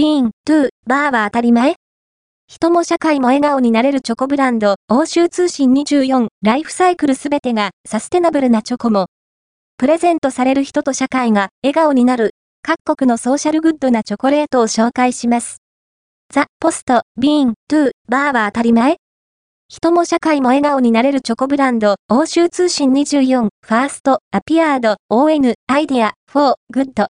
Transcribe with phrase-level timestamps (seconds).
[0.00, 1.74] Bean to Bar は当たり前
[2.48, 9.08] 人も社会も笑顔になれるチョコブランド、欧州通信24、ライフサイクルすべてがサステナブルなチョコも、
[9.76, 12.30] プレゼントされる人と社会が笑顔になる、
[12.62, 15.58] 各国のソーシャルグッドなチョコレートを紹介します。
[16.32, 18.96] The post, Bean to Bar は当たり前
[19.68, 26.92] 人も社会も笑顔になれるチョコブランド、欧州通信24、ファースト、アピアード、ON、アイディア、フォー、グッド。